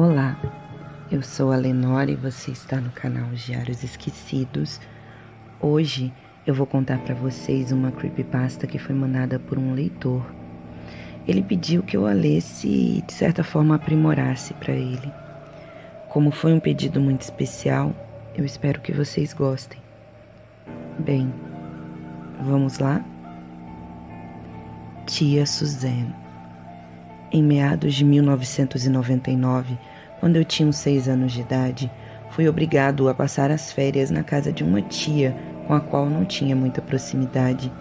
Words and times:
Olá, 0.00 0.40
eu 1.10 1.20
sou 1.22 1.50
a 1.50 1.56
Lenore 1.56 2.12
e 2.12 2.14
você 2.14 2.52
está 2.52 2.80
no 2.80 2.88
canal 2.90 3.30
Diários 3.30 3.82
Esquecidos. 3.82 4.80
Hoje 5.60 6.12
eu 6.46 6.54
vou 6.54 6.66
contar 6.66 6.98
para 6.98 7.16
vocês 7.16 7.72
uma 7.72 7.90
creepypasta 7.90 8.64
que 8.68 8.78
foi 8.78 8.94
mandada 8.94 9.40
por 9.40 9.58
um 9.58 9.74
leitor. 9.74 10.24
Ele 11.26 11.42
pediu 11.42 11.82
que 11.82 11.96
eu 11.96 12.06
a 12.06 12.12
lesse 12.12 12.68
e 12.68 13.02
de 13.02 13.12
certa 13.12 13.42
forma 13.42 13.74
aprimorasse 13.74 14.54
para 14.54 14.72
ele. 14.72 15.12
Como 16.08 16.30
foi 16.30 16.52
um 16.52 16.60
pedido 16.60 17.00
muito 17.00 17.22
especial, 17.22 17.92
eu 18.36 18.44
espero 18.44 18.80
que 18.80 18.92
vocês 18.92 19.32
gostem. 19.32 19.80
Bem, 21.00 21.34
vamos 22.40 22.78
lá? 22.78 23.04
Tia 25.06 25.44
Suzanne. 25.44 26.14
Em 27.30 27.42
meados 27.42 27.94
de 27.94 28.06
1999, 28.06 29.76
quando 30.20 30.36
eu 30.36 30.44
tinha 30.44 30.68
uns 30.68 30.76
seis 30.76 31.08
anos 31.08 31.32
de 31.32 31.40
idade, 31.40 31.90
fui 32.30 32.48
obrigado 32.48 33.08
a 33.08 33.14
passar 33.14 33.50
as 33.50 33.72
férias 33.72 34.10
na 34.10 34.22
casa 34.22 34.52
de 34.52 34.64
uma 34.64 34.82
tia 34.82 35.36
com 35.66 35.74
a 35.74 35.80
qual 35.80 36.06
não 36.06 36.24
tinha 36.24 36.56
muita 36.56 36.80
proximidade. 36.80 37.72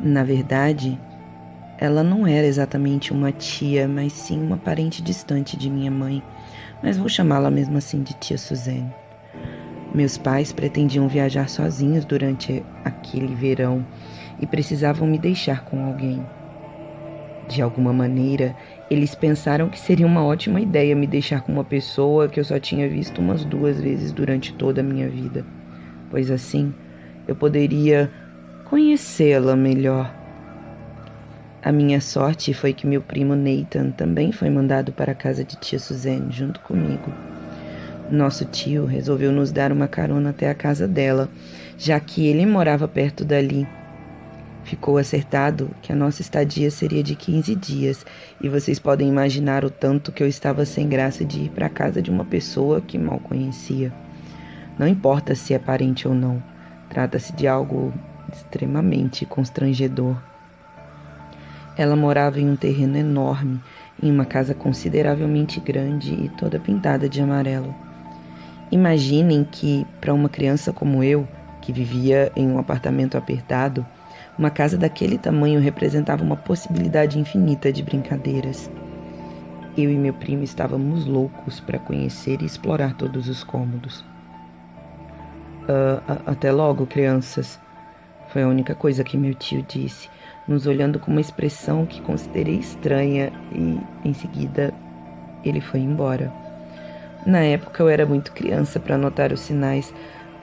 Na 0.00 0.22
verdade, 0.22 0.98
ela 1.78 2.02
não 2.02 2.26
era 2.26 2.46
exatamente 2.46 3.12
uma 3.12 3.32
tia, 3.32 3.88
mas 3.88 4.12
sim 4.12 4.40
uma 4.40 4.56
parente 4.56 5.02
distante 5.02 5.56
de 5.56 5.68
minha 5.68 5.90
mãe, 5.90 6.22
mas 6.82 6.96
vou 6.96 7.08
chamá-la 7.08 7.50
mesmo 7.50 7.78
assim 7.78 8.02
de 8.02 8.14
tia 8.14 8.38
Suzane. 8.38 8.92
Meus 9.94 10.16
pais 10.16 10.52
pretendiam 10.52 11.06
viajar 11.08 11.48
sozinhos 11.48 12.04
durante 12.04 12.64
aquele 12.84 13.34
verão 13.34 13.84
e 14.40 14.46
precisavam 14.46 15.06
me 15.06 15.18
deixar 15.18 15.64
com 15.64 15.84
alguém. 15.84 16.24
De 17.48 17.60
alguma 17.60 17.92
maneira, 17.92 18.54
eles 18.90 19.14
pensaram 19.14 19.68
que 19.68 19.78
seria 19.78 20.06
uma 20.06 20.24
ótima 20.24 20.60
ideia 20.60 20.94
me 20.94 21.06
deixar 21.06 21.40
com 21.40 21.52
uma 21.52 21.64
pessoa 21.64 22.28
que 22.28 22.38
eu 22.38 22.44
só 22.44 22.58
tinha 22.58 22.88
visto 22.88 23.20
umas 23.20 23.44
duas 23.44 23.80
vezes 23.80 24.12
durante 24.12 24.52
toda 24.54 24.80
a 24.80 24.84
minha 24.84 25.08
vida, 25.08 25.44
pois 26.10 26.30
assim 26.30 26.72
eu 27.26 27.34
poderia 27.34 28.10
conhecê-la 28.64 29.56
melhor. 29.56 30.14
A 31.62 31.70
minha 31.70 32.00
sorte 32.00 32.52
foi 32.52 32.72
que 32.72 32.86
meu 32.86 33.00
primo 33.00 33.36
Nathan 33.36 33.90
também 33.90 34.32
foi 34.32 34.50
mandado 34.50 34.92
para 34.92 35.12
a 35.12 35.14
casa 35.14 35.44
de 35.44 35.56
tia 35.56 35.78
Suzanne 35.78 36.32
junto 36.32 36.58
comigo. 36.60 37.12
Nosso 38.10 38.44
tio 38.44 38.84
resolveu 38.84 39.30
nos 39.30 39.52
dar 39.52 39.70
uma 39.70 39.86
carona 39.86 40.30
até 40.30 40.50
a 40.50 40.54
casa 40.54 40.88
dela, 40.88 41.28
já 41.78 41.98
que 42.00 42.26
ele 42.26 42.44
morava 42.44 42.88
perto 42.88 43.24
dali 43.24 43.66
Ficou 44.64 44.96
acertado 44.96 45.70
que 45.82 45.92
a 45.92 45.96
nossa 45.96 46.22
estadia 46.22 46.70
seria 46.70 47.02
de 47.02 47.16
15 47.16 47.54
dias, 47.56 48.06
e 48.40 48.48
vocês 48.48 48.78
podem 48.78 49.08
imaginar 49.08 49.64
o 49.64 49.70
tanto 49.70 50.12
que 50.12 50.22
eu 50.22 50.28
estava 50.28 50.64
sem 50.64 50.88
graça 50.88 51.24
de 51.24 51.44
ir 51.44 51.50
para 51.50 51.66
a 51.66 51.70
casa 51.70 52.00
de 52.00 52.10
uma 52.10 52.24
pessoa 52.24 52.80
que 52.80 52.96
mal 52.96 53.18
conhecia. 53.18 53.92
Não 54.78 54.86
importa 54.86 55.34
se 55.34 55.52
é 55.52 55.58
parente 55.58 56.06
ou 56.06 56.14
não, 56.14 56.42
trata-se 56.88 57.32
de 57.34 57.46
algo 57.46 57.92
extremamente 58.32 59.26
constrangedor. 59.26 60.16
Ela 61.76 61.96
morava 61.96 62.38
em 62.40 62.48
um 62.48 62.56
terreno 62.56 62.96
enorme, 62.96 63.60
em 64.02 64.10
uma 64.10 64.24
casa 64.24 64.54
consideravelmente 64.54 65.58
grande 65.58 66.12
e 66.12 66.28
toda 66.28 66.60
pintada 66.60 67.08
de 67.08 67.20
amarelo. 67.20 67.74
Imaginem 68.70 69.44
que, 69.44 69.86
para 70.00 70.14
uma 70.14 70.28
criança 70.28 70.72
como 70.72 71.02
eu, 71.02 71.26
que 71.60 71.72
vivia 71.72 72.32
em 72.34 72.48
um 72.48 72.58
apartamento 72.58 73.16
apertado, 73.16 73.86
uma 74.38 74.50
casa 74.50 74.78
daquele 74.78 75.18
tamanho 75.18 75.60
representava 75.60 76.24
uma 76.24 76.36
possibilidade 76.36 77.18
infinita 77.18 77.72
de 77.72 77.82
brincadeiras. 77.82 78.70
Eu 79.76 79.90
e 79.90 79.96
meu 79.96 80.12
primo 80.14 80.42
estávamos 80.42 81.06
loucos 81.06 81.60
para 81.60 81.78
conhecer 81.78 82.42
e 82.42 82.46
explorar 82.46 82.94
todos 82.94 83.28
os 83.28 83.42
cômodos. 83.44 84.00
Uh, 85.62 86.02
até 86.26 86.50
logo, 86.50 86.86
crianças, 86.86 87.58
foi 88.28 88.42
a 88.42 88.48
única 88.48 88.74
coisa 88.74 89.04
que 89.04 89.16
meu 89.16 89.34
tio 89.34 89.64
disse, 89.68 90.08
nos 90.48 90.66
olhando 90.66 90.98
com 90.98 91.10
uma 91.10 91.20
expressão 91.20 91.86
que 91.86 92.00
considerei 92.00 92.56
estranha 92.56 93.32
e, 93.52 93.78
em 94.04 94.12
seguida, 94.12 94.74
ele 95.44 95.60
foi 95.60 95.80
embora. 95.80 96.32
Na 97.24 97.40
época 97.40 97.82
eu 97.82 97.88
era 97.88 98.04
muito 98.04 98.32
criança 98.32 98.80
para 98.80 98.98
notar 98.98 99.32
os 99.32 99.40
sinais, 99.40 99.94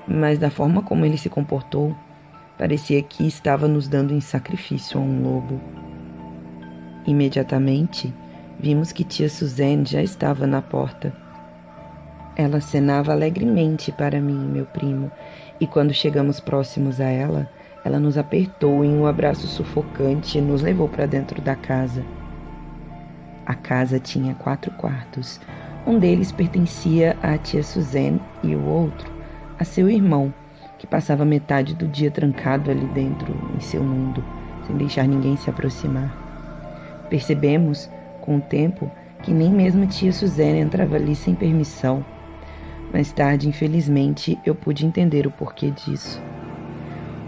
mas 0.08 0.40
da 0.40 0.50
forma 0.50 0.82
como 0.82 1.06
ele 1.06 1.18
se 1.18 1.30
comportou, 1.30 1.96
Parecia 2.60 3.02
que 3.02 3.26
estava 3.26 3.70
nos 3.70 3.88
dando 3.88 4.14
em 4.14 4.20
sacrifício 4.20 5.00
a 5.00 5.02
um 5.02 5.24
lobo. 5.24 5.62
Imediatamente, 7.08 8.14
vimos 8.60 8.92
que 8.92 9.06
tia 9.06 9.30
Suzanne 9.30 9.86
já 9.86 10.04
estava 10.04 10.46
na 10.46 10.62
porta. 10.62 11.14
Ela 12.36 12.58
acenava 12.58 13.14
alegremente 13.14 13.94
para 13.94 14.20
mim 14.20 14.44
e 14.44 14.48
meu 14.48 14.66
primo, 14.66 15.10
e 15.58 15.66
quando 15.66 15.94
chegamos 15.94 16.42
próximos 16.42 17.00
a 17.00 17.06
ela, 17.06 17.50
ela 17.86 17.98
nos 17.98 18.18
apertou 18.18 18.84
em 18.84 18.94
um 18.94 19.06
abraço 19.06 19.48
sufocante 19.48 20.38
e 20.38 20.42
nos 20.42 20.62
levou 20.62 20.90
para 20.90 21.06
dentro 21.06 21.42
da 21.42 21.56
casa. 21.56 22.04
A 23.46 23.56
casa 23.56 24.02
tinha 24.02 24.36
quatro 24.36 24.70
quartos. 24.72 25.40
Um 25.88 25.98
deles 25.98 26.34
pertencia 26.34 27.16
à 27.24 27.38
tia 27.38 27.64
Suzanne 27.64 28.22
e 28.44 28.54
o 28.54 28.66
outro 28.66 29.20
a 29.60 29.66
seu 29.66 29.90
irmão, 29.90 30.34
que 30.80 30.88
passava 30.88 31.26
metade 31.26 31.76
do 31.76 31.88
dia 31.88 32.10
trancado 32.10 32.72
ali 32.72 32.88
dentro 32.88 33.36
em 33.56 33.60
seu 33.60 33.84
mundo, 33.84 34.24
sem 34.66 34.76
deixar 34.78 35.08
ninguém 35.08 35.38
se 35.38 35.50
aproximar. 35.50 37.06
Percebemos, 37.10 37.90
com 38.22 38.38
o 38.38 38.42
tempo, 38.42 38.90
que 39.22 39.32
nem 39.32 39.52
mesmo 39.52 39.86
tia 39.86 40.14
Suzane 40.14 40.60
entrava 40.60 40.96
ali 40.96 41.16
sem 41.16 41.36
permissão. 41.36 42.04
Mais 42.94 43.12
tarde, 43.12 43.48
infelizmente, 43.48 44.40
eu 44.46 44.56
pude 44.56 44.86
entender 44.86 45.28
o 45.28 45.32
porquê 45.32 45.70
disso. 45.70 46.22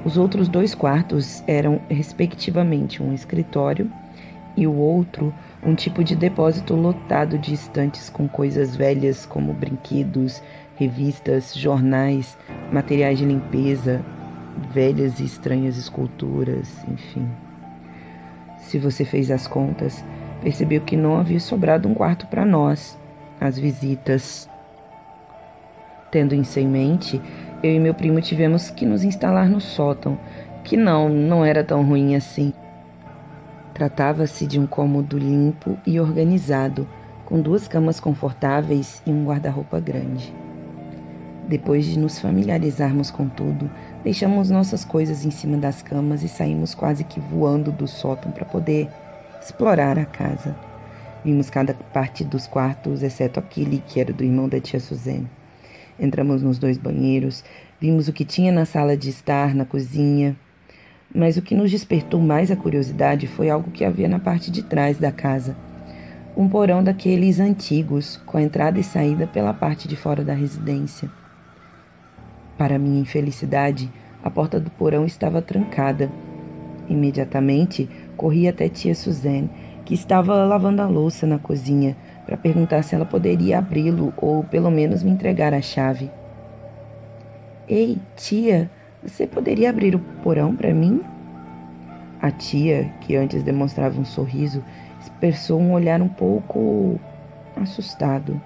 Os 0.03 0.17
outros 0.17 0.47
dois 0.47 0.73
quartos 0.73 1.43
eram, 1.45 1.81
respectivamente, 1.89 3.03
um 3.03 3.13
escritório 3.13 3.91
e 4.55 4.65
o 4.65 4.73
outro 4.73 5.33
um 5.63 5.75
tipo 5.75 6.03
de 6.03 6.15
depósito 6.15 6.75
lotado 6.75 7.37
de 7.37 7.53
estantes 7.53 8.09
com 8.09 8.27
coisas 8.27 8.75
velhas 8.75 9.25
como 9.25 9.53
brinquedos, 9.53 10.41
revistas, 10.81 11.53
jornais, 11.55 12.35
materiais 12.71 13.19
de 13.19 13.25
limpeza, 13.25 14.03
velhas 14.73 15.19
e 15.19 15.25
estranhas 15.25 15.77
esculturas, 15.77 16.83
enfim. 16.87 17.29
Se 18.57 18.79
você 18.79 19.05
fez 19.05 19.29
as 19.29 19.45
contas, 19.45 20.03
percebeu 20.41 20.81
que 20.81 20.97
não 20.97 21.19
havia 21.19 21.39
sobrado 21.39 21.87
um 21.87 21.93
quarto 21.93 22.25
para 22.25 22.43
nós, 22.43 22.97
as 23.39 23.59
visitas. 23.59 24.49
Tendo 26.09 26.33
isso 26.33 26.59
em 26.59 26.67
mente, 26.67 27.21
eu 27.61 27.75
e 27.75 27.79
meu 27.79 27.93
primo 27.93 28.19
tivemos 28.19 28.71
que 28.71 28.83
nos 28.83 29.03
instalar 29.03 29.47
no 29.47 29.61
sótão, 29.61 30.17
que 30.63 30.75
não, 30.75 31.07
não 31.09 31.45
era 31.45 31.63
tão 31.63 31.83
ruim 31.83 32.15
assim. 32.15 32.51
Tratava-se 33.75 34.47
de 34.47 34.59
um 34.59 34.65
cômodo 34.65 35.15
limpo 35.15 35.77
e 35.85 35.99
organizado, 35.99 36.87
com 37.23 37.39
duas 37.39 37.67
camas 37.67 37.99
confortáveis 37.99 39.01
e 39.05 39.11
um 39.11 39.25
guarda-roupa 39.25 39.79
grande. 39.79 40.33
Depois 41.51 41.83
de 41.83 41.99
nos 41.99 42.17
familiarizarmos 42.17 43.11
com 43.11 43.27
tudo, 43.27 43.69
deixamos 44.05 44.49
nossas 44.49 44.85
coisas 44.85 45.25
em 45.25 45.31
cima 45.31 45.57
das 45.57 45.81
camas 45.81 46.23
e 46.23 46.29
saímos 46.29 46.73
quase 46.73 47.03
que 47.03 47.19
voando 47.19 47.73
do 47.73 47.89
sótão 47.89 48.31
para 48.31 48.45
poder 48.45 48.87
explorar 49.41 49.99
a 49.99 50.05
casa. 50.05 50.55
Vimos 51.25 51.49
cada 51.49 51.73
parte 51.73 52.23
dos 52.23 52.47
quartos, 52.47 53.03
exceto 53.03 53.37
aquele 53.37 53.83
que 53.85 53.99
era 53.99 54.13
do 54.13 54.23
irmão 54.23 54.47
da 54.47 54.61
tia 54.61 54.79
Suzane. 54.79 55.27
Entramos 55.99 56.41
nos 56.41 56.57
dois 56.57 56.77
banheiros, 56.77 57.43
vimos 57.81 58.07
o 58.07 58.13
que 58.13 58.23
tinha 58.23 58.53
na 58.53 58.63
sala 58.63 58.95
de 58.95 59.09
estar, 59.09 59.53
na 59.53 59.65
cozinha. 59.65 60.37
Mas 61.13 61.35
o 61.35 61.41
que 61.41 61.53
nos 61.53 61.69
despertou 61.69 62.21
mais 62.21 62.49
a 62.49 62.55
curiosidade 62.55 63.27
foi 63.27 63.49
algo 63.49 63.71
que 63.71 63.83
havia 63.83 64.07
na 64.07 64.19
parte 64.19 64.49
de 64.49 64.63
trás 64.63 64.97
da 64.97 65.11
casa. 65.11 65.57
Um 66.33 66.47
porão 66.47 66.81
daqueles 66.81 67.41
antigos, 67.41 68.15
com 68.25 68.39
entrada 68.39 68.79
e 68.79 68.83
saída 68.85 69.27
pela 69.27 69.53
parte 69.53 69.85
de 69.85 69.97
fora 69.97 70.23
da 70.23 70.33
residência. 70.33 71.11
Para 72.61 72.77
minha 72.77 73.01
infelicidade, 73.01 73.91
a 74.23 74.29
porta 74.29 74.59
do 74.59 74.69
porão 74.69 75.03
estava 75.03 75.41
trancada. 75.41 76.11
Imediatamente, 76.87 77.89
corri 78.15 78.47
até 78.47 78.69
tia 78.69 78.93
Suzanne, 78.93 79.49
que 79.83 79.95
estava 79.95 80.45
lavando 80.45 80.79
a 80.83 80.85
louça 80.85 81.25
na 81.25 81.39
cozinha, 81.39 81.97
para 82.23 82.37
perguntar 82.37 82.83
se 82.83 82.93
ela 82.93 83.03
poderia 83.03 83.57
abri-lo 83.57 84.13
ou 84.15 84.43
pelo 84.43 84.69
menos 84.69 85.01
me 85.01 85.09
entregar 85.09 85.55
a 85.55 85.61
chave. 85.61 86.11
Ei, 87.67 87.97
tia, 88.15 88.69
você 89.01 89.25
poderia 89.25 89.71
abrir 89.71 89.95
o 89.95 89.99
porão 90.21 90.55
para 90.55 90.71
mim? 90.71 91.01
A 92.21 92.29
tia, 92.29 92.93
que 93.01 93.15
antes 93.15 93.41
demonstrava 93.41 93.99
um 93.99 94.05
sorriso, 94.05 94.63
expressou 94.99 95.59
um 95.59 95.73
olhar 95.73 95.99
um 95.99 96.09
pouco 96.09 96.99
assustado. 97.55 98.39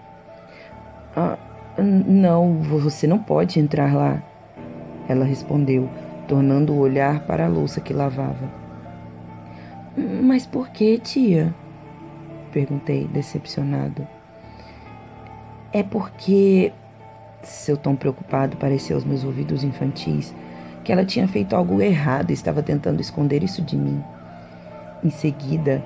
Ah, 1.14 1.38
não, 1.78 2.62
você 2.62 3.08
não 3.08 3.20
pode 3.20 3.60
entrar 3.60 3.94
lá. 3.94 4.22
Ela 5.08 5.26
respondeu, 5.26 5.90
tornando 6.28 6.74
o 6.74 6.80
olhar 6.80 7.22
para 7.22 7.46
a 7.46 7.50
louça 7.50 7.82
que 7.82 7.94
lavava. 7.94 8.50
Mas 9.96 10.46
por 10.46 10.70
que, 10.70 10.98
tia? 10.98 11.54
Perguntei, 12.52 13.08
decepcionado. 13.08 14.08
É 15.72 15.84
porque 15.84 16.72
seu 17.44 17.78
tom 17.78 17.96
preocupado 17.96 18.58
pareceu 18.58 18.96
aos 18.96 19.06
meus 19.06 19.24
ouvidos 19.24 19.64
infantis 19.64 20.34
que 20.84 20.92
ela 20.92 21.04
tinha 21.04 21.28
feito 21.28 21.56
algo 21.56 21.82
errado 21.82 22.30
e 22.30 22.34
estava 22.34 22.62
tentando 22.62 23.02
esconder 23.02 23.44
isso 23.44 23.62
de 23.62 23.76
mim. 23.76 24.02
Em 25.04 25.10
seguida, 25.10 25.84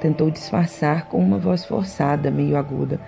tentou 0.00 0.30
disfarçar 0.30 1.06
com 1.06 1.18
uma 1.18 1.38
voz 1.38 1.64
forçada, 1.64 2.30
meio 2.30 2.56
aguda. 2.56 3.00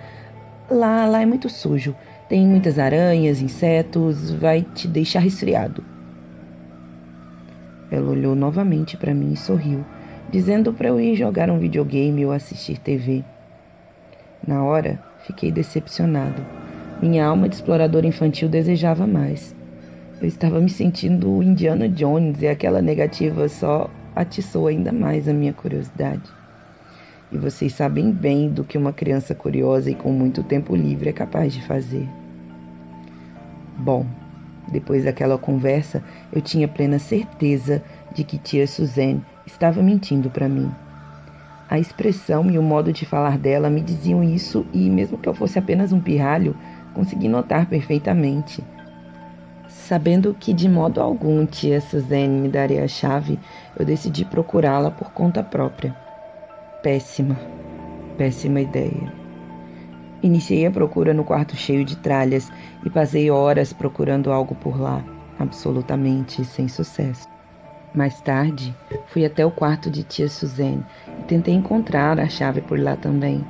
Lá, 0.69 1.05
lá 1.05 1.21
é 1.21 1.25
muito 1.25 1.49
sujo. 1.49 1.93
Tem 2.27 2.45
muitas 2.45 2.79
aranhas, 2.79 3.39
insetos, 3.39 4.31
vai 4.31 4.63
te 4.63 4.87
deixar 4.87 5.19
resfriado. 5.19 5.83
Ela 7.91 8.09
olhou 8.09 8.35
novamente 8.35 8.97
para 8.97 9.13
mim 9.13 9.33
e 9.33 9.37
sorriu, 9.37 9.85
dizendo 10.31 10.73
para 10.73 10.87
eu 10.87 10.99
ir 10.99 11.15
jogar 11.15 11.51
um 11.51 11.59
videogame 11.59 12.25
ou 12.25 12.31
assistir 12.31 12.79
TV. 12.79 13.23
Na 14.45 14.63
hora, 14.63 14.99
fiquei 15.25 15.51
decepcionado. 15.51 16.43
Minha 16.99 17.27
alma 17.27 17.47
de 17.47 17.55
explorador 17.55 18.05
infantil 18.05 18.49
desejava 18.49 19.05
mais. 19.05 19.55
Eu 20.19 20.27
estava 20.27 20.59
me 20.59 20.69
sentindo 20.69 21.43
Indiana 21.43 21.87
Jones 21.87 22.41
e 22.41 22.47
aquela 22.47 22.81
negativa 22.81 23.47
só 23.47 23.87
atiçou 24.15 24.65
ainda 24.65 24.91
mais 24.91 25.27
a 25.27 25.33
minha 25.33 25.53
curiosidade. 25.53 26.23
E 27.31 27.37
vocês 27.37 27.73
sabem 27.73 28.11
bem 28.11 28.49
do 28.49 28.63
que 28.63 28.77
uma 28.77 28.93
criança 28.93 29.33
curiosa 29.33 29.89
e 29.89 29.95
com 29.95 30.11
muito 30.11 30.43
tempo 30.43 30.75
livre 30.75 31.09
é 31.09 31.13
capaz 31.13 31.53
de 31.53 31.61
fazer. 31.65 32.07
Bom, 33.77 34.05
depois 34.67 35.03
daquela 35.03 35.37
conversa, 35.37 36.03
eu 36.31 36.41
tinha 36.41 36.67
plena 36.67 36.99
certeza 36.99 37.83
de 38.13 38.23
que 38.23 38.37
tia 38.37 38.67
Suzanne 38.67 39.23
estava 39.45 39.81
mentindo 39.81 40.29
para 40.29 40.47
mim. 40.47 40.71
A 41.69 41.79
expressão 41.79 42.49
e 42.49 42.57
o 42.57 42.63
modo 42.63 42.93
de 42.93 43.05
falar 43.05 43.37
dela 43.37 43.69
me 43.69 43.81
diziam 43.81 44.23
isso, 44.23 44.65
e 44.71 44.89
mesmo 44.89 45.17
que 45.17 45.27
eu 45.27 45.33
fosse 45.33 45.57
apenas 45.57 45.91
um 45.91 45.99
pirralho, 45.99 46.55
consegui 46.93 47.27
notar 47.27 47.65
perfeitamente. 47.65 48.63
Sabendo 49.67 50.35
que 50.39 50.53
de 50.53 50.69
modo 50.69 51.01
algum 51.01 51.45
tia 51.45 51.81
Suzanne 51.81 52.39
me 52.39 52.49
daria 52.49 52.83
a 52.83 52.87
chave, 52.87 53.39
eu 53.77 53.85
decidi 53.85 54.23
procurá-la 54.23 54.91
por 54.91 55.11
conta 55.11 55.43
própria. 55.43 56.04
Péssima, 56.85 57.35
péssima 58.15 58.61
ideia. 58.61 59.11
Iniciei 60.21 60.67
a 60.67 60.71
procura 60.71 61.15
no 61.15 61.23
quarto 61.23 61.55
cheio 61.55 61.83
de 61.83 61.97
tralhas 61.97 62.51
e 62.85 62.91
passei 62.91 63.31
horas 63.31 63.73
procurando 63.73 64.31
algo 64.31 64.53
por 64.53 64.79
lá, 64.79 65.03
absolutamente 65.39 66.45
sem 66.45 66.67
sucesso. 66.67 67.27
Mais 67.91 68.21
tarde, 68.21 68.71
fui 69.07 69.25
até 69.25 69.43
o 69.43 69.49
quarto 69.49 69.89
de 69.89 70.03
tia 70.03 70.29
Suzanne 70.29 70.85
e 71.21 71.23
tentei 71.23 71.55
encontrar 71.55 72.19
a 72.19 72.29
chave 72.29 72.61
por 72.61 72.79
lá 72.79 72.95
também, 72.95 73.43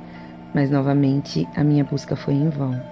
mas 0.54 0.70
novamente 0.70 1.46
a 1.54 1.62
minha 1.62 1.84
busca 1.84 2.16
foi 2.16 2.32
em 2.32 2.48
vão. 2.48 2.82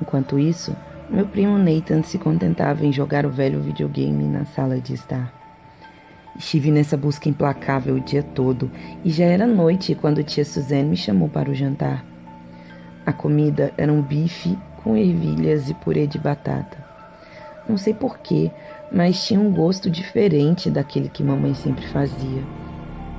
Enquanto 0.00 0.40
isso, 0.40 0.74
meu 1.08 1.24
primo 1.28 1.56
Nathan 1.56 2.02
se 2.02 2.18
contentava 2.18 2.84
em 2.84 2.92
jogar 2.92 3.24
o 3.24 3.30
velho 3.30 3.62
videogame 3.62 4.24
na 4.24 4.44
sala 4.44 4.80
de 4.80 4.94
estar. 4.94 5.41
Estive 6.38 6.70
nessa 6.70 6.96
busca 6.96 7.28
implacável 7.28 7.96
o 7.96 8.00
dia 8.00 8.22
todo 8.22 8.70
e 9.04 9.10
já 9.10 9.24
era 9.24 9.46
noite 9.46 9.94
quando 9.94 10.24
tia 10.24 10.44
Suzanne 10.44 10.88
me 10.88 10.96
chamou 10.96 11.28
para 11.28 11.50
o 11.50 11.54
jantar. 11.54 12.04
A 13.04 13.12
comida 13.12 13.72
era 13.76 13.92
um 13.92 14.00
bife 14.00 14.56
com 14.82 14.96
ervilhas 14.96 15.68
e 15.68 15.74
purê 15.74 16.06
de 16.06 16.18
batata. 16.18 16.78
Não 17.68 17.76
sei 17.76 17.92
porquê, 17.92 18.50
mas 18.90 19.24
tinha 19.26 19.38
um 19.38 19.52
gosto 19.52 19.90
diferente 19.90 20.70
daquele 20.70 21.08
que 21.08 21.22
mamãe 21.22 21.54
sempre 21.54 21.86
fazia. 21.88 22.42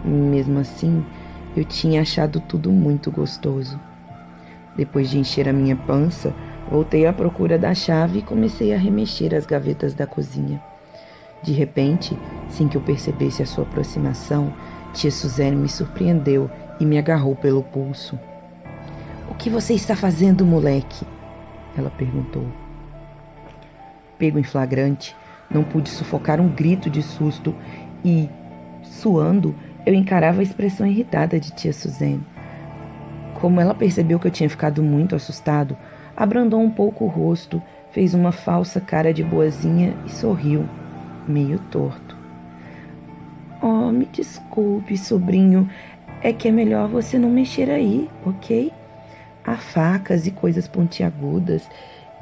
Mesmo 0.04 0.59
assim, 0.59 1.06
eu 1.56 1.63
tinha 1.63 2.01
achado 2.01 2.39
tudo 2.42 2.71
muito 2.71 3.12
gostoso. 3.12 3.80
Depois 4.75 5.09
de 5.09 5.19
encher 5.19 5.48
a 5.48 5.54
minha 5.54 5.75
pança, 5.75 6.33
voltei 6.69 7.06
à 7.06 7.13
procura 7.13 7.57
da 7.57 7.74
chave 7.74 8.19
e 8.19 8.24
comecei 8.24 8.74
a 8.74 8.77
remexer 8.77 9.33
as 9.36 9.45
gavetas 9.45 9.94
da 9.94 10.07
cozinha. 10.07 10.62
De 11.44 11.51
repente, 11.51 12.18
sem 12.48 12.69
que 12.69 12.78
eu 12.78 12.81
percebesse 12.81 13.44
a 13.44 13.45
sua 13.45 13.66
aproximação, 13.66 14.54
tia 14.94 15.12
Suzane 15.12 15.57
me 15.57 15.68
surpreendeu 15.68 16.50
e 16.80 16.86
me 16.86 16.98
agarrou 16.98 17.36
pelo 17.36 17.62
pulso. 17.62 18.18
O 19.30 19.36
que 19.36 19.50
você 19.50 19.74
está 19.74 19.95
fazendo, 19.95 20.45
moleque? 20.45 21.06
Ela 21.78 21.90
perguntou. 21.90 22.45
Pego 24.18 24.40
em 24.40 24.44
flagrante, 24.44 25.16
não 25.50 25.63
pude 25.63 25.90
sufocar 25.90 26.40
um 26.40 26.48
grito 26.48 26.90
de 26.90 27.01
susto 27.01 27.54
e, 28.06 28.30
suando, 28.81 29.54
eu 29.86 29.94
encarava 29.94 30.40
a 30.40 30.44
expressão 30.44 30.88
irritada 30.88 31.40
de 31.40 31.51
tia 31.51 31.74
Suzane. 31.74 32.25
Como 33.42 33.60
ela 33.60 33.74
percebeu 33.74 34.18
que 34.18 34.28
eu 34.28 34.31
tinha 34.31 34.50
ficado 34.50 34.81
muito 34.81 35.13
assustado, 35.13 35.75
abrandou 36.16 36.62
um 36.62 36.72
pouco 36.72 37.04
o 37.04 37.10
rosto, 37.10 37.62
fez 37.92 38.13
uma 38.13 38.31
falsa 38.31 38.80
cara 38.80 39.13
de 39.13 39.24
boazinha 39.24 39.94
e 40.06 40.12
sorriu, 40.12 40.66
meio 41.27 41.59
torto. 41.71 42.17
Oh, 43.61 43.91
me 43.91 44.05
desculpe, 44.05 44.97
sobrinho. 44.97 45.69
É 46.21 46.33
que 46.33 46.47
é 46.47 46.51
melhor 46.51 46.87
você 46.87 47.17
não 47.17 47.29
mexer 47.29 47.69
aí, 47.69 48.09
ok? 48.25 48.71
Há 49.45 49.55
facas 49.55 50.25
e 50.25 50.31
coisas 50.31 50.67
pontiagudas 50.67 51.69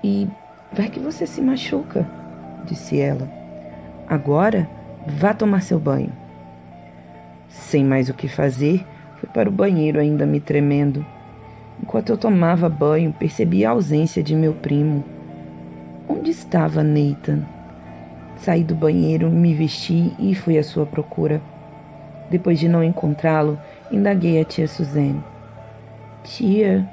e 0.04 0.28
vai 0.72 0.90
que 0.90 1.00
você 1.00 1.28
se 1.28 1.42
machuca, 1.42 2.08
disse 2.66 3.00
ela. 3.00 3.30
Agora 4.08 4.70
vá 5.08 5.34
tomar 5.34 5.62
seu 5.62 5.80
banho. 5.80 6.12
Sem 7.48 7.84
mais 7.84 8.10
o 8.10 8.14
que 8.14 8.28
fazer, 8.28 8.86
fui 9.18 9.30
para 9.30 9.50
o 9.50 9.52
banheiro 9.52 10.00
ainda 10.00 10.26
me 10.26 10.40
tremendo. 10.40 11.06
Enquanto 11.82 12.10
eu 12.10 12.18
tomava 12.18 12.70
banho, 12.70 13.14
percebi 13.14 13.66
a 13.66 13.72
ausência 13.72 14.22
de 14.22 14.36
meu 14.36 14.54
primo. 14.54 15.04
Onde 16.08 16.30
estava 16.30 16.84
Nathan? 16.84 17.44
Saí 18.42 18.64
do 18.64 18.74
banheiro, 18.74 19.30
me 19.30 19.54
vesti 19.54 20.12
e 20.18 20.34
fui 20.34 20.58
à 20.58 20.64
sua 20.64 20.84
procura. 20.84 21.40
Depois 22.32 22.60
de 22.60 22.68
não 22.68 22.84
encontrá-lo, 22.84 23.60
indaguei 23.92 24.42
a 24.42 24.44
tia 24.44 24.68
Suzane. 24.68 25.24
Tia, 26.24 26.90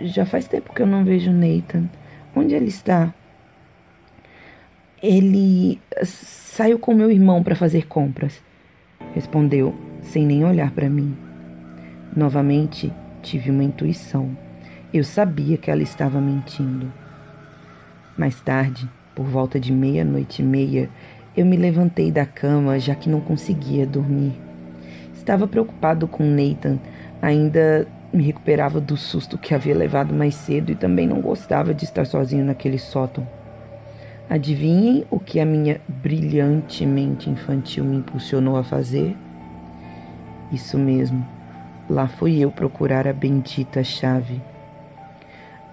já 0.00 0.26
faz 0.26 0.48
tempo 0.48 0.74
que 0.74 0.82
eu 0.82 0.86
não 0.88 1.04
vejo 1.04 1.30
Nathan. 1.30 1.84
Onde 2.34 2.52
ele 2.52 2.66
está? 2.66 3.14
Ele 5.00 5.80
saiu 6.02 6.80
com 6.80 6.92
meu 6.92 7.12
irmão 7.12 7.44
para 7.44 7.54
fazer 7.54 7.86
compras, 7.86 8.42
respondeu, 9.14 9.72
sem 10.02 10.26
nem 10.26 10.44
olhar 10.44 10.72
para 10.72 10.90
mim. 10.90 11.16
Novamente, 12.16 12.92
tive 13.22 13.52
uma 13.52 13.62
intuição. 13.62 14.36
Eu 14.92 15.04
sabia 15.04 15.56
que 15.56 15.70
ela 15.70 15.82
estava 15.82 16.20
mentindo. 16.20 16.92
Mais 18.16 18.40
tarde, 18.40 18.88
por 19.18 19.26
volta 19.26 19.58
de 19.58 19.72
meia-noite 19.72 20.42
e 20.42 20.44
meia, 20.44 20.88
eu 21.36 21.44
me 21.44 21.56
levantei 21.56 22.12
da 22.12 22.24
cama 22.24 22.78
já 22.78 22.94
que 22.94 23.10
não 23.10 23.20
conseguia 23.20 23.84
dormir. 23.84 24.32
Estava 25.12 25.48
preocupado 25.48 26.06
com 26.06 26.22
Nathan, 26.22 26.78
ainda 27.20 27.84
me 28.12 28.22
recuperava 28.22 28.80
do 28.80 28.96
susto 28.96 29.36
que 29.36 29.52
havia 29.52 29.74
levado 29.74 30.14
mais 30.14 30.36
cedo 30.36 30.70
e 30.70 30.76
também 30.76 31.08
não 31.08 31.20
gostava 31.20 31.74
de 31.74 31.82
estar 31.82 32.06
sozinho 32.06 32.44
naquele 32.44 32.78
sótão. 32.78 33.26
Adivinhem 34.30 35.04
o 35.10 35.18
que 35.18 35.40
a 35.40 35.44
minha 35.44 35.80
brilhante 35.88 36.86
mente 36.86 37.28
infantil 37.28 37.84
me 37.84 37.96
impulsionou 37.96 38.56
a 38.56 38.62
fazer? 38.62 39.16
Isso 40.52 40.78
mesmo 40.78 41.26
Lá 41.90 42.06
fui 42.06 42.38
eu 42.38 42.50
procurar 42.52 43.08
a 43.08 43.14
bendita 43.14 43.82
chave. 43.82 44.42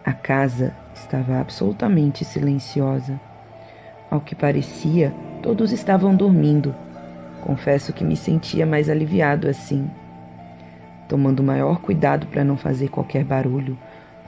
A 0.02 0.14
casa 0.14 0.74
estava 0.94 1.42
absolutamente 1.42 2.24
silenciosa. 2.24 3.20
Ao 4.10 4.22
que 4.22 4.36
parecia, 4.36 5.14
todos 5.42 5.72
estavam 5.72 6.16
dormindo. 6.16 6.74
Confesso 7.42 7.94
que 7.94 8.04
me 8.04 8.16
sentia 8.16 8.66
mais 8.66 8.90
aliviado 8.90 9.48
assim. 9.48 9.90
Tomando 11.08 11.44
maior 11.44 11.80
cuidado 11.80 12.26
para 12.28 12.44
não 12.44 12.58
fazer 12.58 12.90
qualquer 12.90 13.24
barulho, 13.24 13.78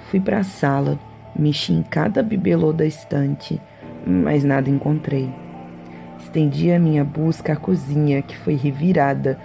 fui 0.10 0.19
para 0.19 0.39
a 0.39 0.43
sala, 0.43 1.00
mexi 1.36 1.74
em 1.74 1.81
cada 1.81 2.22
bibelô 2.22 2.72
da 2.72 2.86
estante, 2.86 3.60
mas 4.05 4.43
nada 4.43 4.69
encontrei. 4.69 5.29
Estendi 6.19 6.72
a 6.72 6.79
minha 6.79 7.03
busca 7.03 7.53
à 7.53 7.55
cozinha, 7.55 8.22
que 8.22 8.38
foi 8.38 8.55
revirada, 8.55 9.39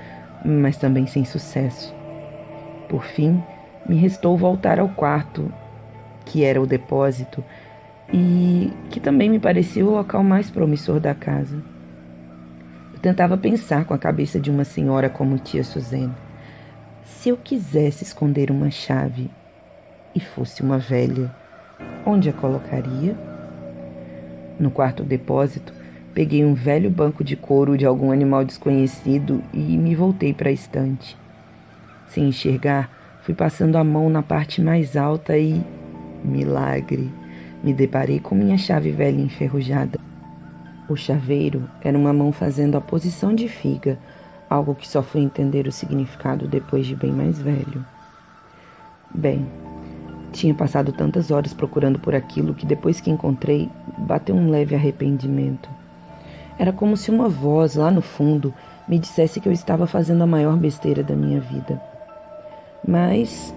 mas 0.44 0.76
também 0.76 1.06
sem 1.06 1.24
sucesso. 1.24 1.94
Por 2.88 3.04
fim, 3.04 3.42
me 3.88 3.96
restou 3.96 4.36
voltar 4.36 4.78
ao 4.78 4.88
quarto, 4.88 5.52
que 6.24 6.44
era 6.44 6.60
o 6.60 6.66
depósito, 6.66 7.42
e 8.12 8.70
que 8.90 9.00
também 9.00 9.30
me 9.30 9.38
parecia 9.38 9.84
o 9.84 9.90
local 9.90 10.22
mais 10.22 10.50
promissor 10.50 11.00
da 11.00 11.14
casa. 11.14 11.56
Eu 12.92 13.00
tentava 13.00 13.36
pensar 13.38 13.84
com 13.84 13.94
a 13.94 13.98
cabeça 13.98 14.38
de 14.38 14.50
uma 14.50 14.64
senhora 14.64 15.08
como 15.08 15.38
tia 15.38 15.64
Suzane. 15.64 16.14
Se 17.04 17.30
eu 17.30 17.36
quisesse 17.36 18.04
esconder 18.04 18.50
uma 18.50 18.70
chave 18.70 19.30
e 20.14 20.20
fosse 20.20 20.62
uma 20.62 20.78
velha, 20.78 21.34
onde 22.04 22.28
a 22.28 22.32
colocaria? 22.32 23.16
No 24.58 24.70
quarto 24.70 25.02
depósito, 25.02 25.72
peguei 26.12 26.44
um 26.44 26.52
velho 26.52 26.90
banco 26.90 27.24
de 27.24 27.34
couro 27.34 27.78
de 27.78 27.86
algum 27.86 28.12
animal 28.12 28.44
desconhecido 28.44 29.42
e 29.52 29.58
me 29.58 29.94
voltei 29.94 30.34
para 30.34 30.50
a 30.50 30.52
estante. 30.52 31.16
Sem 32.08 32.28
enxergar, 32.28 32.90
fui 33.22 33.34
passando 33.34 33.76
a 33.76 33.84
mão 33.84 34.10
na 34.10 34.22
parte 34.22 34.60
mais 34.60 34.96
alta 34.96 35.38
e 35.38 35.62
milagre, 36.22 37.10
me 37.62 37.72
deparei 37.72 38.18
com 38.18 38.34
minha 38.34 38.58
chave 38.58 38.90
velha 38.90 39.20
enferrujada. 39.20 39.98
O 40.88 40.96
chaveiro 40.96 41.68
era 41.80 41.96
uma 41.96 42.12
mão 42.12 42.32
fazendo 42.32 42.76
a 42.76 42.80
posição 42.80 43.34
de 43.34 43.48
figa, 43.48 43.98
algo 44.50 44.74
que 44.74 44.88
só 44.88 45.02
fui 45.02 45.20
entender 45.20 45.66
o 45.66 45.72
significado 45.72 46.48
depois 46.48 46.86
de 46.86 46.96
bem 46.96 47.12
mais 47.12 47.40
velho. 47.40 47.84
Bem, 49.14 49.46
tinha 50.32 50.54
passado 50.54 50.92
tantas 50.92 51.30
horas 51.30 51.54
procurando 51.54 51.98
por 51.98 52.14
aquilo 52.14 52.54
que 52.54 52.66
depois 52.66 53.00
que 53.00 53.10
encontrei, 53.10 53.70
bateu 53.98 54.34
um 54.34 54.50
leve 54.50 54.74
arrependimento. 54.74 55.68
Era 56.58 56.72
como 56.72 56.96
se 56.96 57.10
uma 57.10 57.28
voz 57.28 57.76
lá 57.76 57.90
no 57.90 58.02
fundo 58.02 58.52
me 58.88 58.98
dissesse 58.98 59.40
que 59.40 59.48
eu 59.48 59.52
estava 59.52 59.86
fazendo 59.86 60.22
a 60.22 60.26
maior 60.26 60.56
besteira 60.56 61.02
da 61.02 61.14
minha 61.14 61.40
vida. 61.40 61.80
Mas 62.86 63.54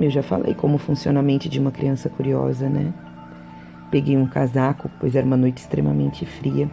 eu 0.00 0.10
já 0.10 0.22
falei 0.22 0.54
como 0.54 0.78
funciona 0.78 1.20
a 1.20 1.22
mente 1.22 1.48
de 1.48 1.60
uma 1.60 1.70
criança 1.70 2.08
curiosa, 2.08 2.68
né? 2.68 2.92
Peguei 3.96 4.14
um 4.14 4.26
casaco, 4.26 4.90
pois 5.00 5.16
era 5.16 5.24
uma 5.24 5.38
noite 5.38 5.62
extremamente 5.62 6.26
fria, 6.26 6.68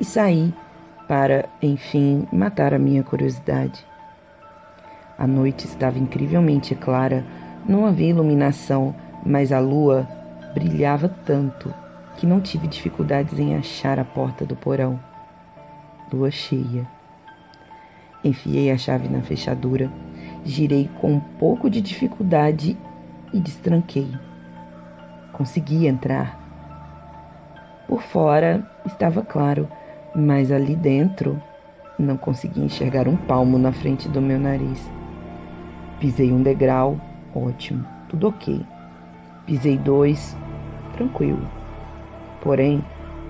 e 0.00 0.04
saí 0.04 0.52
para, 1.06 1.48
enfim, 1.62 2.26
matar 2.32 2.74
a 2.74 2.80
minha 2.80 3.04
curiosidade. 3.04 3.86
A 5.16 5.24
noite 5.24 5.66
estava 5.66 6.00
incrivelmente 6.00 6.74
clara, 6.74 7.24
não 7.64 7.86
havia 7.86 8.08
iluminação, 8.08 8.92
mas 9.24 9.52
a 9.52 9.60
lua 9.60 10.04
brilhava 10.52 11.08
tanto 11.08 11.72
que 12.16 12.26
não 12.26 12.40
tive 12.40 12.66
dificuldades 12.66 13.38
em 13.38 13.54
achar 13.54 14.00
a 14.00 14.04
porta 14.04 14.44
do 14.44 14.56
porão. 14.56 14.98
Lua 16.12 16.32
cheia. 16.32 16.88
Enfiei 18.24 18.72
a 18.72 18.76
chave 18.76 19.08
na 19.08 19.22
fechadura, 19.22 19.88
girei 20.44 20.90
com 21.00 21.12
um 21.12 21.20
pouco 21.20 21.70
de 21.70 21.80
dificuldade 21.80 22.76
e 23.32 23.38
destranquei. 23.38 24.10
Consegui 25.32 25.86
entrar. 25.86 26.43
Por 27.88 28.02
fora 28.02 28.66
estava 28.86 29.22
claro, 29.22 29.68
mas 30.14 30.50
ali 30.50 30.74
dentro 30.74 31.40
não 31.98 32.16
consegui 32.16 32.60
enxergar 32.60 33.06
um 33.06 33.16
palmo 33.16 33.58
na 33.58 33.72
frente 33.72 34.08
do 34.08 34.20
meu 34.20 34.38
nariz. 34.38 34.90
Pisei 36.00 36.32
um 36.32 36.42
degrau, 36.42 36.98
ótimo, 37.34 37.84
tudo 38.08 38.28
ok. 38.28 38.64
Pisei 39.46 39.76
dois, 39.76 40.36
tranquilo. 40.94 41.46
Porém, 42.40 42.84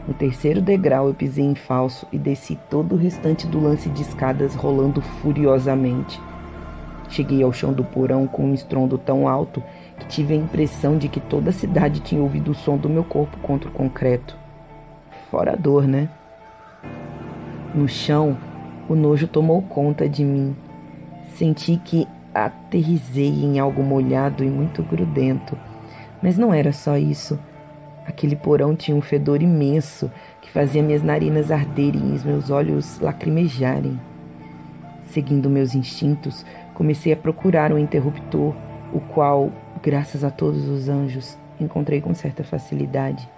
no 0.06 0.14
terceiro 0.14 0.60
degrau 0.60 1.08
eu 1.08 1.14
pisei 1.14 1.44
em 1.44 1.54
falso 1.54 2.06
e 2.12 2.18
desci 2.18 2.58
todo 2.70 2.94
o 2.94 2.98
restante 2.98 3.46
do 3.46 3.60
lance 3.60 3.88
de 3.88 4.02
escadas 4.02 4.54
rolando 4.54 5.00
furiosamente. 5.00 6.20
Cheguei 7.08 7.42
ao 7.42 7.52
chão 7.52 7.72
do 7.72 7.84
porão 7.84 8.26
com 8.26 8.46
um 8.46 8.54
estrondo 8.54 8.98
tão 8.98 9.28
alto 9.28 9.62
que 9.98 10.06
tive 10.06 10.34
a 10.34 10.36
impressão 10.36 10.96
de 10.96 11.08
que 11.08 11.20
toda 11.20 11.50
a 11.50 11.52
cidade 11.52 12.00
tinha 12.00 12.22
ouvido 12.22 12.50
o 12.52 12.54
som 12.54 12.76
do 12.76 12.88
meu 12.88 13.04
corpo 13.04 13.36
contra 13.38 13.68
o 13.68 13.72
concreto. 13.72 14.43
Fora 15.34 15.54
a 15.54 15.56
dor, 15.56 15.88
né? 15.88 16.08
No 17.74 17.88
chão, 17.88 18.38
o 18.88 18.94
nojo 18.94 19.26
tomou 19.26 19.60
conta 19.62 20.08
de 20.08 20.24
mim. 20.24 20.54
Senti 21.34 21.76
que 21.76 22.06
aterrisei 22.32 23.42
em 23.42 23.58
algo 23.58 23.82
molhado 23.82 24.44
e 24.44 24.48
muito 24.48 24.80
grudento. 24.84 25.58
Mas 26.22 26.38
não 26.38 26.54
era 26.54 26.72
só 26.72 26.96
isso. 26.96 27.36
Aquele 28.06 28.36
porão 28.36 28.76
tinha 28.76 28.96
um 28.96 29.00
fedor 29.00 29.42
imenso 29.42 30.08
que 30.40 30.52
fazia 30.52 30.84
minhas 30.84 31.02
narinas 31.02 31.50
arderem 31.50 32.10
e 32.10 32.12
os 32.12 32.22
meus 32.22 32.48
olhos 32.48 33.00
lacrimejarem. 33.00 33.98
Seguindo 35.06 35.50
meus 35.50 35.74
instintos, 35.74 36.46
comecei 36.74 37.12
a 37.12 37.16
procurar 37.16 37.72
um 37.72 37.78
interruptor, 37.78 38.54
o 38.92 39.00
qual, 39.00 39.50
graças 39.82 40.22
a 40.22 40.30
todos 40.30 40.68
os 40.68 40.88
anjos, 40.88 41.36
encontrei 41.60 42.00
com 42.00 42.14
certa 42.14 42.44
facilidade. 42.44 43.28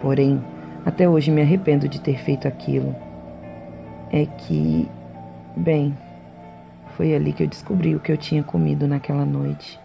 Porém, 0.00 0.44
até 0.88 1.08
hoje 1.08 1.30
me 1.30 1.42
arrependo 1.42 1.88
de 1.88 2.00
ter 2.00 2.18
feito 2.18 2.48
aquilo. 2.48 2.94
É 4.10 4.26
que, 4.26 4.88
bem, 5.56 5.96
foi 6.96 7.14
ali 7.14 7.32
que 7.32 7.42
eu 7.42 7.46
descobri 7.46 7.94
o 7.94 8.00
que 8.00 8.10
eu 8.10 8.16
tinha 8.16 8.42
comido 8.42 8.88
naquela 8.88 9.24
noite. 9.24 9.78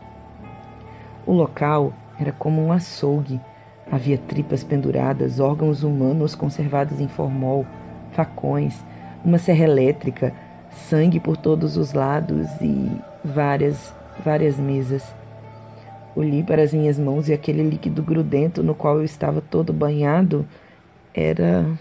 O 1.25 1.33
local 1.33 1.93
era 2.19 2.31
como 2.31 2.61
um 2.61 2.71
açougue 2.71 3.39
Havia 3.91 4.17
tripas 4.17 4.63
penduradas, 4.63 5.39
órgãos 5.39 5.83
humanos 5.83 6.35
conservados 6.35 6.99
em 6.99 7.07
formol, 7.07 7.65
facões, 8.11 8.83
uma 9.23 9.37
serra 9.37 9.65
elétrica, 9.65 10.33
sangue 10.71 11.19
por 11.19 11.37
todos 11.37 11.77
os 11.77 11.93
lados 11.93 12.47
e 12.61 12.89
várias, 13.23 13.93
várias 14.23 14.57
mesas. 14.57 15.13
Olhei 16.15 16.43
para 16.43 16.61
as 16.61 16.73
minhas 16.73 16.97
mãos 16.97 17.27
e 17.27 17.33
aquele 17.33 17.61
líquido 17.61 18.01
grudento 18.01 18.63
no 18.63 18.73
qual 18.73 18.97
eu 18.97 19.03
estava 19.03 19.41
todo 19.41 19.73
banhado 19.73 20.45
era. 21.13 21.77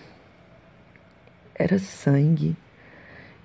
era 1.55 1.79
sangue. 1.79 2.57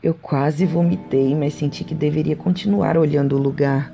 Eu 0.04 0.14
quase 0.14 0.66
vomitei, 0.66 1.36
mas 1.36 1.54
senti 1.54 1.84
que 1.84 1.96
deveria 1.96 2.36
continuar 2.36 2.98
olhando 2.98 3.36
o 3.36 3.42
lugar. 3.42 3.94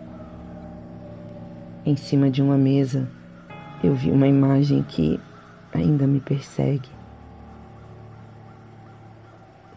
Em 1.86 1.96
cima 1.96 2.30
de 2.30 2.42
uma 2.42 2.58
mesa, 2.58 3.10
eu 3.84 3.94
vi 3.94 4.10
uma 4.12 4.28
imagem 4.28 4.84
que 4.84 5.20
ainda 5.74 6.08
me 6.08 6.20
persegue. 6.20 6.90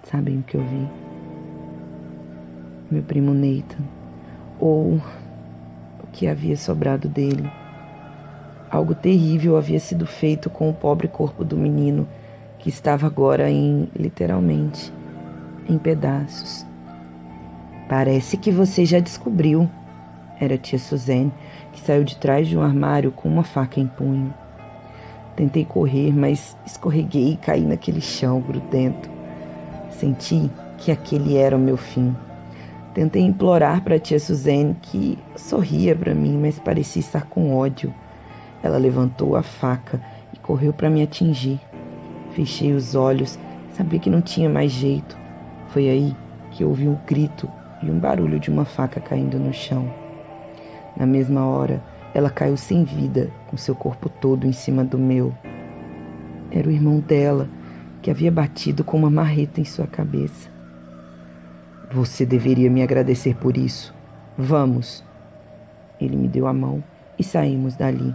Sabem 0.05 0.39
o 0.39 0.43
que 0.43 0.57
eu 0.57 0.63
vi? 0.63 0.89
Meu 2.91 3.03
primo 3.03 3.35
Nathan, 3.35 3.83
ou 4.61 4.95
o 4.95 6.07
que 6.13 6.29
havia 6.29 6.57
sobrado 6.57 7.09
dele. 7.09 7.51
Algo 8.71 8.95
terrível 8.95 9.57
havia 9.57 9.79
sido 9.79 10.07
feito 10.07 10.51
com 10.51 10.69
o 10.69 10.75
pobre 10.75 11.07
corpo 11.07 11.45
do 11.45 11.57
menino, 11.57 12.09
que 12.59 12.69
estava 12.69 13.07
agora 13.07 13.51
em, 13.51 13.89
literalmente, 13.95 14.93
em 15.69 15.79
pedaços. 15.79 16.67
Parece 17.89 18.37
que 18.37 18.51
você 18.51 18.85
já 18.85 18.99
descobriu, 18.99 19.71
era 20.41 20.59
tia 20.59 20.79
Suzanne, 20.79 21.33
que 21.73 21.81
saiu 21.81 22.03
de 22.03 22.17
trás 22.17 22.49
de 22.49 22.59
um 22.59 22.63
armário 22.63 23.13
com 23.13 23.29
uma 23.29 23.45
faca 23.45 23.79
em 23.79 23.87
punho. 23.87 24.35
Tentei 25.37 25.65
correr, 25.65 26.13
mas 26.13 26.57
escorreguei 26.67 27.33
e 27.33 27.37
caí 27.37 27.65
naquele 27.65 28.01
chão 28.01 28.41
grudento. 28.41 29.09
Senti 29.91 30.51
que 30.79 30.91
aquele 30.91 31.37
era 31.37 31.57
o 31.57 31.61
meu 31.61 31.77
fim. 31.77 32.17
Tentei 32.93 33.23
implorar 33.23 33.83
para 33.83 33.97
a 33.97 33.99
tia 33.99 34.19
Suzanne, 34.19 34.75
que 34.81 35.19
sorria 35.37 35.95
para 35.95 36.15
mim, 36.15 36.39
mas 36.41 36.59
parecia 36.59 37.01
estar 37.01 37.27
com 37.27 37.55
ódio. 37.55 37.95
Ela 38.67 38.79
levantou 38.79 39.37
a 39.37 39.45
faca 39.45 40.01
e 40.35 40.39
correu 40.39 40.73
para 40.73 40.91
me 40.91 41.01
atingir. 41.01 41.61
Fechei 42.33 42.73
os 42.73 42.97
olhos, 42.97 43.39
sabia 43.71 44.01
que 44.01 44.11
não 44.11 44.21
tinha 44.21 44.51
mais 44.51 44.73
jeito. 44.73 45.17
Foi 45.69 45.89
aí 45.89 46.17
que 46.51 46.65
ouvi 46.65 46.89
um 46.89 46.99
grito 47.07 47.49
e 47.81 47.89
um 47.89 47.97
barulho 47.97 48.41
de 48.41 48.51
uma 48.51 48.65
faca 48.65 49.01
caindo 49.01 49.39
no 49.39 49.53
chão. 49.53 49.89
Na 50.97 51.07
mesma 51.07 51.47
hora, 51.47 51.81
ela 52.13 52.29
caiu 52.29 52.57
sem 52.57 52.83
vida, 52.83 53.31
com 53.47 53.57
seu 53.57 53.77
corpo 53.77 54.09
todo 54.09 54.49
em 54.49 54.53
cima 54.53 54.85
do 54.85 54.99
meu. 54.99 55.33
Era 56.51 56.67
o 56.67 56.73
irmão 56.73 56.99
dela, 56.99 57.49
que 58.03 58.11
havia 58.11 58.33
batido 58.33 58.83
com 58.83 58.97
uma 58.97 59.11
marreta 59.11 59.61
em 59.61 59.65
sua 59.65 59.87
cabeça. 59.87 60.51
Você 61.93 62.27
deveria 62.27 62.69
me 62.69 62.83
agradecer 62.83 63.37
por 63.37 63.57
isso. 63.57 63.95
Vamos. 64.37 65.05
Ele 66.01 66.17
me 66.17 66.27
deu 66.27 66.49
a 66.49 66.53
mão 66.53 66.83
e 67.17 67.23
saímos 67.23 67.77
dali. 67.77 68.13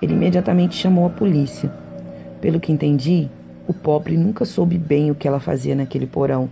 Ele 0.00 0.14
imediatamente 0.14 0.76
chamou 0.76 1.06
a 1.06 1.10
polícia. 1.10 1.70
Pelo 2.40 2.58
que 2.58 2.72
entendi, 2.72 3.28
o 3.66 3.74
pobre 3.74 4.16
nunca 4.16 4.44
soube 4.44 4.78
bem 4.78 5.10
o 5.10 5.14
que 5.14 5.28
ela 5.28 5.40
fazia 5.40 5.74
naquele 5.74 6.06
porão. 6.06 6.48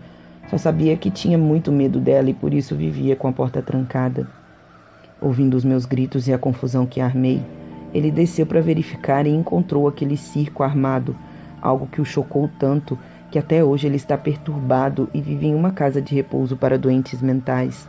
Só 0.48 0.58
sabia 0.58 0.96
que 0.96 1.10
tinha 1.10 1.36
muito 1.36 1.72
medo 1.72 1.98
dela 1.98 2.30
e 2.30 2.34
por 2.34 2.52
isso 2.52 2.76
vivia 2.76 3.16
com 3.16 3.28
a 3.28 3.32
porta 3.32 3.62
trancada. 3.62 4.28
Ouvindo 5.20 5.54
os 5.54 5.64
meus 5.64 5.84
gritos 5.84 6.28
e 6.28 6.32
a 6.32 6.38
confusão 6.38 6.86
que 6.86 7.00
armei, 7.00 7.42
ele 7.92 8.10
desceu 8.10 8.46
para 8.46 8.60
verificar 8.60 9.26
e 9.26 9.30
encontrou 9.30 9.88
aquele 9.88 10.16
circo 10.16 10.62
armado, 10.62 11.16
algo 11.60 11.86
que 11.86 12.00
o 12.00 12.04
chocou 12.04 12.48
tanto 12.58 12.98
que 13.30 13.38
até 13.38 13.62
hoje 13.62 13.86
ele 13.86 13.96
está 13.96 14.16
perturbado 14.16 15.08
e 15.12 15.20
vive 15.20 15.46
em 15.46 15.54
uma 15.54 15.70
casa 15.70 16.00
de 16.00 16.14
repouso 16.14 16.56
para 16.56 16.78
doentes 16.78 17.20
mentais. 17.20 17.86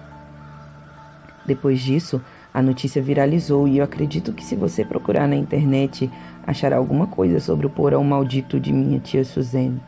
Depois 1.45 1.79
disso, 1.79 2.21
a 2.53 2.61
notícia 2.61 3.01
viralizou 3.01 3.67
e 3.67 3.77
eu 3.77 3.83
acredito 3.83 4.33
que 4.33 4.43
se 4.43 4.55
você 4.55 4.83
procurar 4.83 5.27
na 5.27 5.35
internet, 5.35 6.09
achará 6.45 6.77
alguma 6.77 7.05
coisa 7.05 7.39
sobre 7.39 7.67
o 7.67 7.69
porão 7.69 8.03
maldito 8.03 8.59
de 8.59 8.73
minha 8.73 8.99
tia 8.99 9.23
Suzanne. 9.23 9.79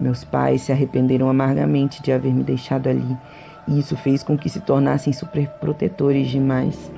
Meus 0.00 0.24
pais 0.24 0.62
se 0.62 0.72
arrependeram 0.72 1.28
amargamente 1.28 2.02
de 2.02 2.12
haver 2.12 2.32
me 2.32 2.42
deixado 2.42 2.88
ali 2.88 3.16
e 3.68 3.78
isso 3.78 3.96
fez 3.96 4.22
com 4.22 4.38
que 4.38 4.48
se 4.48 4.60
tornassem 4.60 5.12
superprotetores 5.12 6.28
demais. 6.28 6.90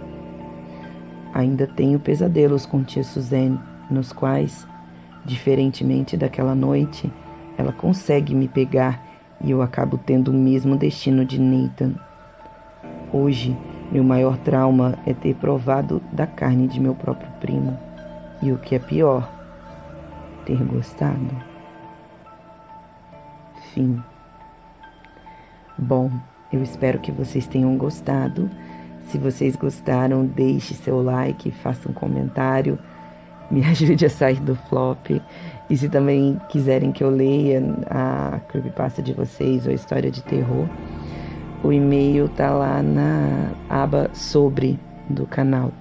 Ainda 1.34 1.66
tenho 1.66 1.98
pesadelos 1.98 2.64
com 2.64 2.82
tia 2.82 3.02
Suzanne, 3.02 3.58
nos 3.90 4.12
quais, 4.12 4.66
diferentemente 5.24 6.16
daquela 6.16 6.54
noite, 6.54 7.12
ela 7.56 7.72
consegue 7.72 8.34
me 8.34 8.46
pegar 8.46 9.02
e 9.42 9.50
eu 9.50 9.60
acabo 9.60 9.98
tendo 9.98 10.30
o 10.30 10.34
mesmo 10.34 10.76
destino 10.76 11.24
de 11.24 11.40
Nathan. 11.40 11.94
Hoje 13.12 13.56
Meu 13.90 14.04
maior 14.04 14.36
trauma 14.38 14.98
é 15.06 15.14
ter 15.14 15.34
provado 15.34 16.02
da 16.12 16.26
carne 16.26 16.68
de 16.68 16.78
meu 16.78 16.94
próprio 16.94 17.30
primo. 17.40 17.78
E 18.42 18.52
o 18.52 18.58
que 18.58 18.74
é 18.74 18.78
pior, 18.78 19.28
ter 20.44 20.62
gostado. 20.64 21.30
Fim. 23.72 24.02
Bom, 25.76 26.10
eu 26.52 26.62
espero 26.62 26.98
que 26.98 27.10
vocês 27.10 27.46
tenham 27.46 27.76
gostado. 27.76 28.50
Se 29.08 29.16
vocês 29.16 29.56
gostaram, 29.56 30.26
deixe 30.26 30.74
seu 30.74 31.02
like, 31.02 31.50
faça 31.50 31.88
um 31.88 31.92
comentário, 31.92 32.78
me 33.50 33.64
ajude 33.68 34.04
a 34.04 34.10
sair 34.10 34.40
do 34.40 34.54
flop. 34.54 35.20
E 35.70 35.76
se 35.76 35.88
também 35.88 36.38
quiserem 36.48 36.92
que 36.92 37.02
eu 37.02 37.10
leia 37.10 37.62
a 37.88 38.40
creepypasta 38.48 39.02
de 39.02 39.12
vocês 39.12 39.64
ou 39.64 39.72
a 39.72 39.74
história 39.74 40.10
de 40.10 40.22
terror, 40.22 40.66
o 41.62 41.72
e-mail 41.72 42.28
tá 42.28 42.50
lá 42.50 42.82
na 42.82 43.50
aba 43.68 44.10
sobre 44.12 44.78
do 45.08 45.26
canal. 45.26 45.72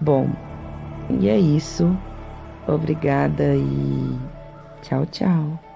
Bom, 0.00 0.28
e 1.10 1.28
é 1.28 1.38
isso. 1.38 1.96
Obrigada 2.66 3.54
e 3.56 4.18
tchau, 4.82 5.06
tchau. 5.06 5.71